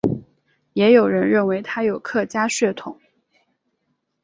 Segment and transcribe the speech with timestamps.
[0.73, 2.99] 也有人认为他有客家血统。